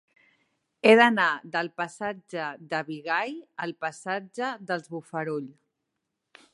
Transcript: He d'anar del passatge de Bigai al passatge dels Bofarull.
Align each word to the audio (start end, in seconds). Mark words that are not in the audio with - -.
He 0.85 0.93
d'anar 0.99 1.27
del 1.55 1.69
passatge 1.81 2.47
de 2.73 2.81
Bigai 2.89 3.37
al 3.67 3.77
passatge 3.87 4.53
dels 4.71 4.93
Bofarull. 4.95 5.49